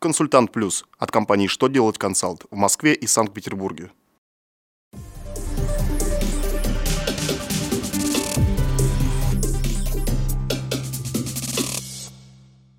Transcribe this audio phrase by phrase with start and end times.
[0.00, 3.90] Консультант Плюс от компании «Что делать консалт» в Москве и Санкт-Петербурге.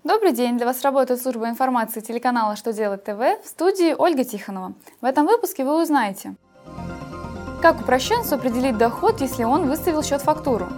[0.02, 0.56] Добрый день!
[0.56, 4.72] Для вас работает служба информации телеканала «Что делать ТВ» в студии Ольга Тихонова.
[5.02, 6.36] В этом выпуске вы узнаете,
[7.60, 10.68] как упрощенцу определить доход, если он выставил счет-фактуру,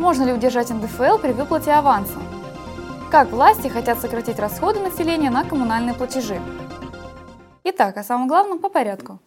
[0.00, 2.18] можно ли удержать НДФЛ при выплате аванса,
[3.10, 6.40] как власти хотят сократить расходы населения на коммунальные платежи.
[7.64, 9.18] Итак, о самом главном по порядку.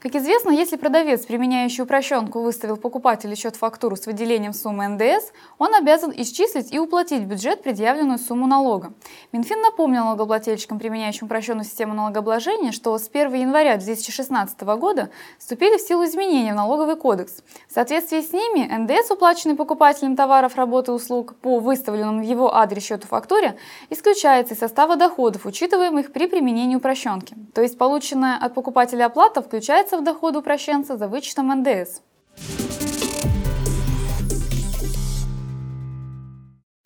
[0.00, 6.12] Как известно, если продавец, применяющий упрощенку, выставил покупателю счет-фактуру с выделением суммы НДС, он обязан
[6.16, 8.92] исчислить и уплатить в бюджет предъявленную сумму налога.
[9.32, 15.80] Минфин напомнил налогоплательщикам, применяющим упрощенную систему налогообложения, что с 1 января 2016 года вступили в
[15.80, 17.42] силу изменения в налоговый кодекс.
[17.68, 22.54] В соответствии с ними НДС, уплаченный покупателем товаров, работы и услуг по выставленному в его
[22.54, 23.56] адрес счету фактуре,
[23.90, 27.34] исключается из состава доходов, учитываемых при применении упрощенки.
[27.52, 32.02] То есть полученная от покупателя оплата включается включается в доход упрощенца за вычетом НДС.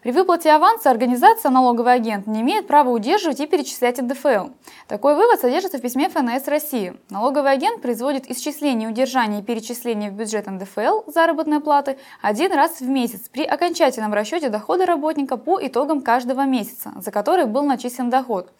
[0.03, 4.49] При выплате аванса организация налоговый агент не имеет права удерживать и перечислять НДФЛ.
[4.89, 6.95] Такой вывод содержится в письме ФНС России.
[7.09, 12.89] Налоговый агент производит исчисление, удержание и перечисление в бюджет НДФЛ заработной платы один раз в
[12.89, 18.51] месяц при окончательном расчете дохода работника по итогам каждого месяца, за который был начислен доход.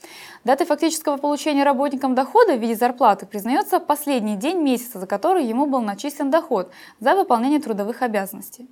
[0.45, 5.67] Датой фактического получения работником дохода в виде зарплаты признается последний день месяца, за который ему
[5.67, 6.71] был начислен доход
[7.01, 8.69] за выполнение трудовых обязанностей.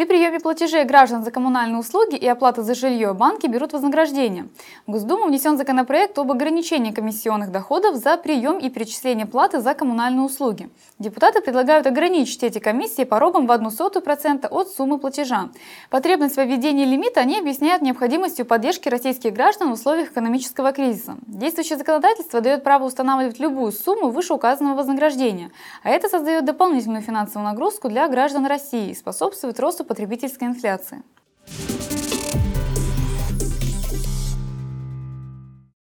[0.00, 4.48] При приеме платежей граждан за коммунальные услуги и оплаты за жилье банки берут вознаграждение.
[4.86, 10.24] В Госдуму внесен законопроект об ограничении комиссионных доходов за прием и перечисление платы за коммунальные
[10.24, 10.70] услуги.
[10.98, 15.50] Депутаты предлагают ограничить эти комиссии порогом в одну сотую процента от суммы платежа.
[15.90, 21.18] Потребность в введении лимита они объясняют необходимостью поддержки российских граждан в условиях экономического кризиса.
[21.26, 25.50] Действующее законодательство дает право устанавливать любую сумму вышеуказанного вознаграждения,
[25.82, 31.02] а это создает дополнительную финансовую нагрузку для граждан России и способствует росту потребительской инфляции.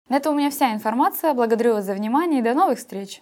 [0.10, 1.36] На этом у меня вся информация.
[1.36, 3.22] Благодарю вас за внимание и до новых встреч!